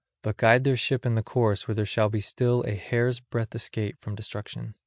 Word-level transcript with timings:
But 0.23 0.37
guide 0.37 0.63
their 0.63 0.77
ship 0.77 1.05
in 1.05 1.13
the 1.13 1.21
course 1.21 1.67
where 1.67 1.75
there 1.75 1.85
shall 1.85 2.09
be 2.09 2.21
still 2.21 2.63
a 2.63 2.73
hair's 2.73 3.19
breadth 3.19 3.53
escape 3.53 4.01
from 4.01 4.15
destruction." 4.15 4.73